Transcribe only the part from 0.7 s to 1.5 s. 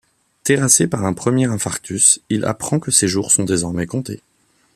par un premier